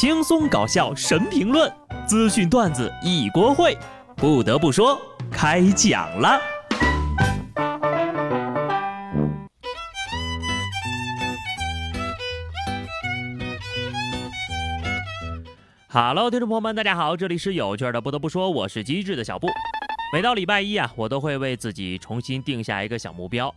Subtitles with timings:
[0.00, 1.68] 轻松搞笑神评论，
[2.06, 3.76] 资讯段子一锅烩。
[4.14, 4.96] 不得不说，
[5.28, 6.40] 开讲了。
[15.88, 18.00] Hello，听众朋友们，大家好，这里是有趣的。
[18.00, 19.48] 不得不说，我是机智的小布。
[20.12, 23.52] 每到礼拜一啊，我都会为自己重新定下一个小目标。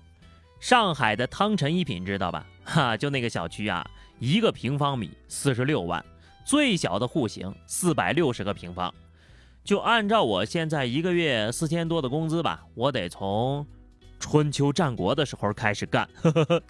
[0.59, 2.43] 上海的汤臣一品知道吧？
[2.63, 3.87] 哈，就那个小区啊，
[4.17, 6.03] 一个平方米四十六万，
[6.43, 8.93] 最小的户型四百六十个平方。
[9.63, 13.65] 就按照我现在一个月四千多的工资吧，我得从
[14.19, 16.07] 春秋战国的时候开始干。
[16.21, 16.63] 呵呵呵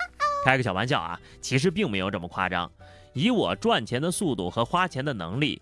[0.44, 2.72] 开个小玩笑啊，其实并没有这么夸张。
[3.14, 5.62] 以我赚钱的速度和花钱的能力，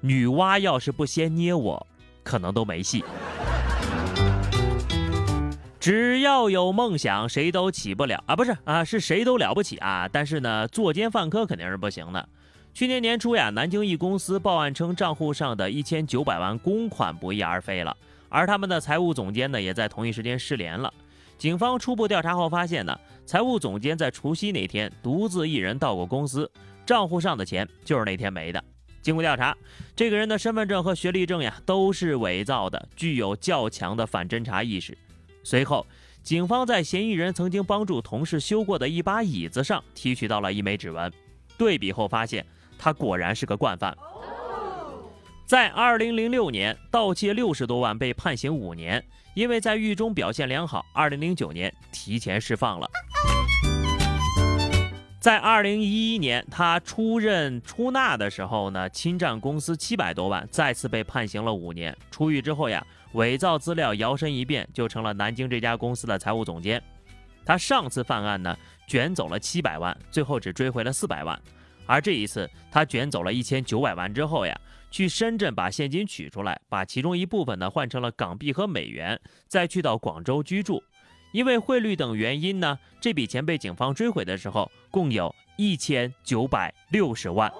[0.00, 1.86] 女娲要是不先捏我。
[2.22, 3.02] 可能都没戏。
[5.80, 8.36] 只要有梦想，谁都起不了啊！
[8.36, 10.06] 不是啊，是谁都了不起啊！
[10.12, 12.28] 但是呢，作奸犯科肯定是不行的。
[12.72, 17.94] 去年年初呀，南京一公司报案称账户上的一千九百万公款不翼而飞了，
[18.28, 20.92] 而他们的财务总监呢，也在同一时间失联了。
[21.36, 26.50] 警方初步调查后发现呢，财务总监在除夕那天独自一人到过公司，
[26.86, 28.62] 账户上的钱就是那天没的。
[29.02, 29.54] 经过调查，
[29.96, 34.96] 这个人的身份证和学历证呀都是伪造的，具有较强的反侦查意识。
[35.42, 35.86] 随后，
[36.22, 41.10] 警方在嫌疑人曾经帮助同事修过的一把椅子上提取到了一枚指纹，
[41.56, 42.44] 对比后发现
[42.80, 43.94] 他果然是个惯犯。
[45.44, 52.88] 在2006年盗窃六十多万被判刑五年，因为在狱中表现良好，2009年提前释放了。
[55.20, 61.94] 在二零一一年，他出任出纳的时候呢，侵占公司七百多万，再次被判刑了五年。
[62.10, 66.82] 出狱之后呀，伪造资料，摇身一变就成了南京这家公司的财务总监。
[67.44, 68.56] 他上次犯案呢，
[68.86, 71.38] 卷走了七百万，最后只追回了四百万。
[71.90, 74.56] 而这一次，他卷走了一千九百万之后呀，
[74.92, 80.80] 去深圳把现金取出来，把其中一部分呢换成了港币和美元，再去到广州居住。
[81.32, 87.52] 因为汇率等原因呢，这笔钱被警方追回的时候，共有一千九百六十万。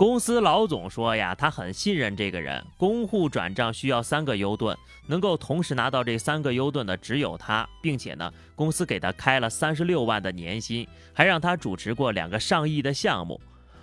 [0.00, 4.74] 公司老总说呀，他很信任这个人，公户转账需要三个 U 盾，
[5.06, 13.38] 能够同时拿到这三个 U 盾的只有他，并且呢，公司给他开了三十六万的年薪，还让他主持过两个上亿的项目。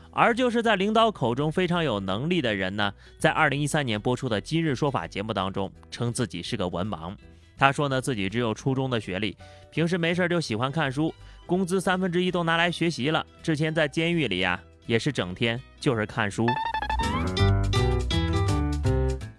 [0.10, 7.16] 而就是在领导口中非常有能力的人呢，在二零一三年播出的《今日说法》节目当中，称自己是个文盲。
[7.60, 9.38] 他说呢，自己只有初中的学历，
[9.70, 11.14] 平时没事就喜欢看书，
[11.46, 13.24] 工资三分之一都拿来学习了。
[13.44, 16.48] 之前在监狱里呀，也是整天就是看书。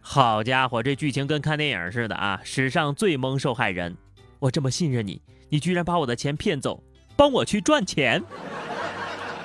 [0.01, 2.41] 好家伙，这剧情跟看电影似的啊！
[2.43, 3.97] 史上最萌受害人，
[4.39, 6.83] 我这么信任你，你居然把我的钱骗走，
[7.17, 8.23] 帮我去赚钱。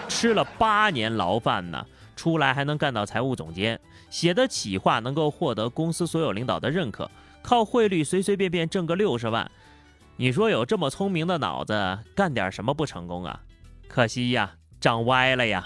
[0.08, 7.09] 吃了八年牢饭呢，出来还能干到财务总监，写的企划能够获得公司所有领导的认可，
[7.41, 9.50] 靠汇率随随便便挣个六十万，
[10.16, 13.41] 你说有这么聪明的脑子，干点什么不成功啊？
[13.88, 15.64] 可惜呀，长歪了呀。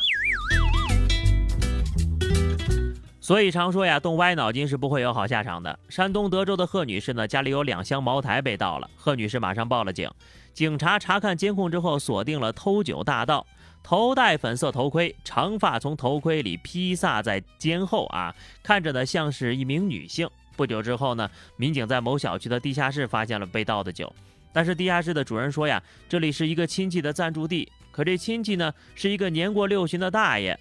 [3.27, 5.77] 所以常说呀，动歪脑筋是不会有好下场的。
[5.89, 10.09] 山东德州的贺女士呢，家里有两箱茅台被盗了，贺女士马上报了警，
[10.53, 13.45] 警察查看监控之后锁定了偷酒大盗。
[13.83, 18.33] 头戴粉色头盔，长发从头盔里披散在肩后啊，
[18.63, 20.25] 看着呢像是一名女性。
[20.55, 24.09] 不久之后呢，民警在某小区的地下室发现了被盗的酒，
[24.53, 27.69] 但是地下室的主人说呀，这里是一个亲戚的暂住地。
[27.91, 30.57] 可这亲戚呢是一个年过六旬的大爷，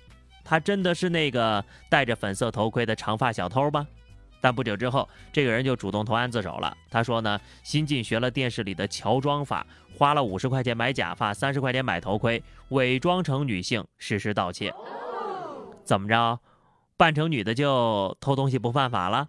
[0.48, 3.84] 他真的是那个戴着粉色头盔的长发小偷吗？
[4.40, 6.76] 但不久之后，这个人就主动投案自首了。
[6.88, 9.66] 他说呢，新晋学了电视里的乔装法，
[9.98, 14.72] 花了五十块钱买假发，三十块钱买头盔，伪装成女性实施盗窃。
[15.82, 16.38] 怎么着，
[16.96, 19.26] 扮成女的就偷东西不犯法了？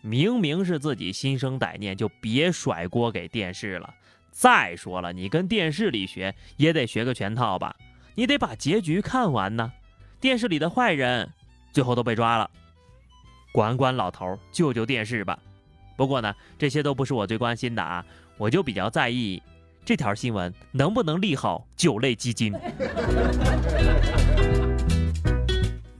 [0.00, 3.92] 明明是自己心生歹念，就别甩锅给电视了。
[4.30, 7.76] 再说了，你跟电视里学也得学个全套吧？
[8.14, 9.70] 你得把结局看完呢。
[10.26, 11.30] 电视里的坏人
[11.70, 12.50] 最后都被抓了。
[13.52, 15.38] 管管老头，救救电视吧。
[15.96, 18.04] 不过呢，这些都不是我最关心的啊，
[18.36, 19.40] 我就比较在意
[19.84, 22.52] 这条新闻能不能利好酒类基金。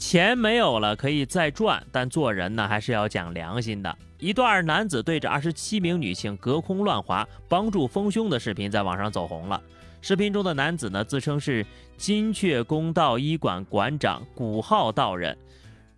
[0.08, 3.98] 钱没有了可以再赚，但做人呢还是要讲良心的。
[4.20, 9.60] 一段男子对着二十七名女性隔空乱划，帮助丰胸的视频在网上走红了。
[10.00, 11.66] 视频中的男子呢自称是
[11.96, 15.36] 金雀宫道医馆馆长古浩道人。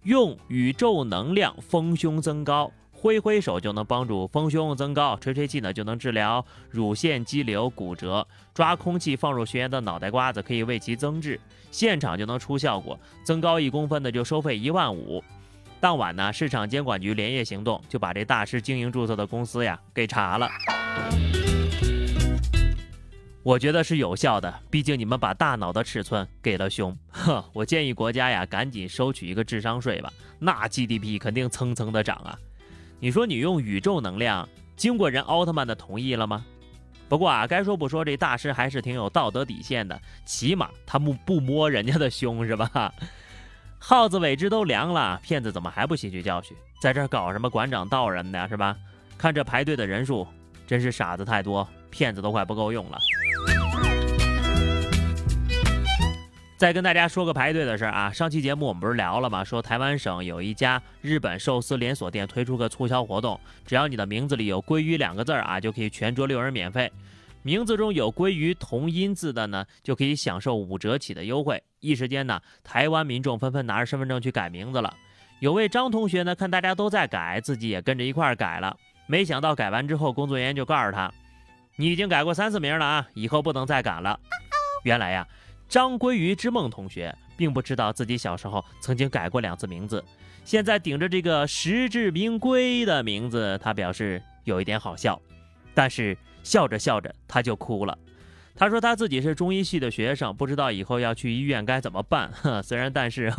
[0.05, 11.41] 用宇宙能量丰胸增高，挥挥手就能帮助丰胸增高，吹吹气呢就能治疗乳腺肌瘤、骨折，抓空气放入学员的脑袋瓜子可以为其增智，
[11.71, 15.23] 现场就能出效果，增高一公分的就收费一万五。
[15.79, 20.51] 当晚呢，市场监管局连夜行动，就把这大师经营注册的公司呀给查了。
[23.45, 26.99] 我觉得是有效的，毕竟你们把大脑的尺寸给了胸。
[27.13, 32.37] 呵，我建议国家呀赶紧收取一个智商税吧，那 GDP 肯定蹭蹭的涨啊。
[33.01, 36.45] 你说你用宇宙能量，经过人奥特曼的同意了吗？
[37.09, 42.93] 不过啊，该说不说，这大师还是挺有道德底线的，起码他不不摸人家的胸是吧？
[43.79, 48.77] 耗子尾汁都凉了，骗子怎么还不吸取教训，在这搞什么馆长道人的是吧？
[49.17, 50.27] 看这排队的人数，
[50.67, 52.99] 真是傻子太多，骗子都快不够用了。
[56.59, 59.45] 再跟大家说个排队的事儿啊，上期节目我们不是聊了吗？
[59.45, 66.91] 说台湾省有一家日本寿司连锁店推出个促销活动，只要你的名字里有“鲑鱼”两个字儿啊，就可以全桌六人免费。
[67.43, 71.63] 名字中有“鲑鱼”同音字的呢，就可以享受五折起的优惠。
[71.79, 74.93] 一时间呢，台湾民众纷纷拿着身份证去改名字了。
[75.39, 78.77] 有位张同学呢，看大家都在改，自己也跟着一块儿改了。
[79.07, 81.09] 没想到改完之后，工作人员就告诉他
[81.79, 84.19] ：“你已经改过三次名了啊，以后不能再改了。”
[84.83, 85.25] 原来呀。
[85.69, 90.03] 张鲑鱼之梦同学并不知道自己小时候曾经改过两次名字，
[90.45, 95.21] 现在顶着这个实至名归的名字，他表示有一点好笑，
[95.75, 97.97] 但是笑着笑着他就哭了。
[98.57, 102.33] 他说他自己是中医系的学生，不知道以后要去医院该怎么办。
[102.65, 103.33] 虽然但是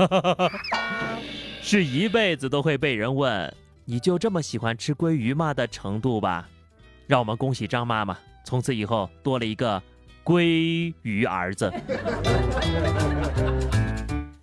[1.61, 3.53] 是一辈子都会被人问
[3.83, 6.47] “你就这么喜欢吃鲑鱼吗”的程度吧。
[7.07, 9.81] 让我们恭喜张妈妈，从此以后多了一个。
[10.29, 11.73] 鲑鱼儿子，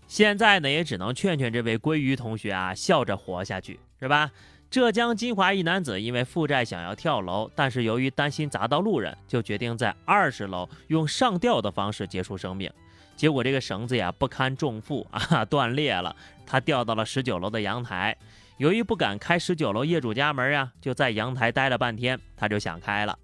[0.08, 4.28] 现在呢也只能劝劝这位鲑鱼同学啊，笑着活下去，是吧？
[4.68, 12.68] 浙江金华一男子因为负债想要跳楼，但是由于担心砸到路人，就决定在二十楼用上吊的方式结束生命。
[13.14, 18.16] 结果这个绳子呀不堪重负啊，断裂了，他掉到了十九楼的阳台。
[18.56, 23.16] 由于不敢开十九楼业主家门呀，就在阳台待了半天，他就想开了。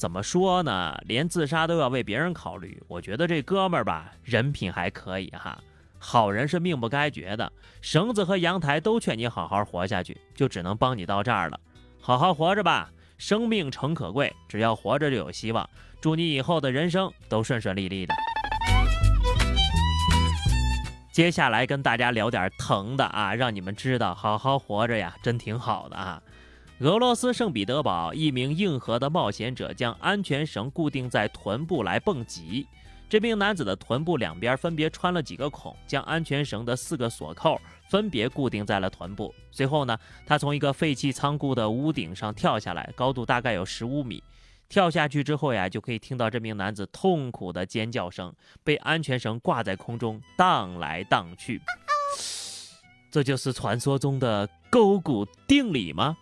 [0.00, 0.98] 怎么说呢？
[1.04, 5.58] 连自杀都要为别人考虑，我觉得这哥们儿吧，人品还可以哈。
[5.98, 7.52] 好人是命不该绝的，
[7.82, 11.60] 绳子和阳台都劝你好好活下去，就只能帮你到这儿了。
[12.00, 15.68] 好好活着吧，生命诚可贵，只要活着就有希望。
[16.00, 18.14] 祝你以后的人生都顺顺利利的。
[21.12, 26.22] 接下来跟大家聊点疼的啊，让你们知道好好活着呀，真挺好的啊。
[26.80, 32.66] 俄罗斯圣彼得堡一名硬核的冒险者将安全绳固定在臀部来蹦极。
[33.06, 37.60] 这名男子的臀部两边分别穿了几个孔，将安全绳的四个锁扣
[37.90, 39.34] 分别固定在了臀部。
[39.50, 44.22] 随后呢，他从一个废弃仓库的屋顶上跳下来，高度大概有十五米。
[44.70, 48.32] 跳下去之后呀，就可以听到这名男子痛苦的尖叫声，
[48.64, 51.60] 被安全绳挂在空中荡来荡去。
[53.10, 56.16] 这就是传说中的勾股定理吗？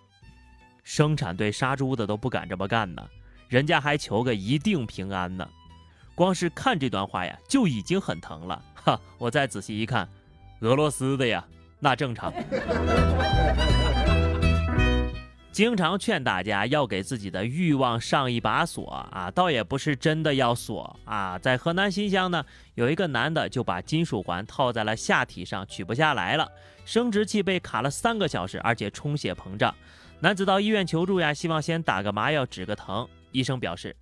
[0.88, 3.06] 生产队杀猪的都不敢这么干呢，
[3.46, 5.46] 人家还求个一定平安呢。
[6.14, 8.64] 光是看这段话呀，就已经很疼了。
[8.73, 10.08] 哈，我再仔细一看，
[10.61, 11.44] 俄罗斯的呀，
[11.79, 12.32] 那正常。
[15.52, 21.38] 经常劝大家要给自己的欲望上一把锁啊，倒也不是真的要锁啊。
[21.38, 22.43] 在河南新乡呢，
[22.76, 26.50] 有一个男的就把金属环套在了下体上，取不下来了，
[26.87, 29.75] 生殖器被卡了三个小时，而且充血膨胀。
[30.20, 33.08] 男子到医院求助呀，希望先打个麻药止个疼。
[33.30, 33.94] 医生表示，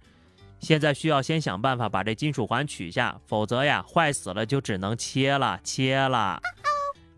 [0.60, 6.40] 现在需要先想办法把这金属环取下，否则呀，坏死了就只能切了，切了。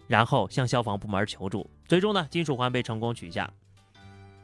[0.08, 3.48] 然后向消防部门求助，最终呢，金属环被成功取下。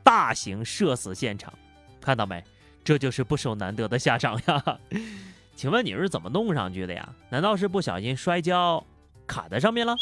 [0.05, 1.53] 大型社死现场，
[2.01, 2.43] 看到没？
[2.85, 4.79] 这就是不守难得的下场呀。
[5.57, 7.09] 请问你是怎么弄上去的呀？
[7.29, 8.85] 难道是不小心摔跤
[9.27, 9.97] 卡在上面了？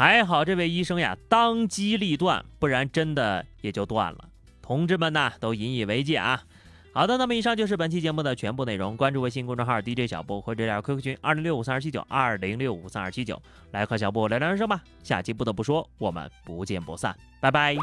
[0.00, 4.30] 还好这位医生呀，当机立断，不然真的也就断了。
[4.62, 6.42] 同志们呢，都引以为戒啊。
[6.94, 8.96] 好的，那么以上就是本期节目的全部内容。
[8.96, 13.42] 关注微信公众号 DJ 小布或者聊 QQ 群二零六五三二七九二零六五三二七九，
[13.72, 14.82] 来和小布聊聊人生吧。
[15.02, 17.76] 下期不得不说，我们不见不散，拜拜。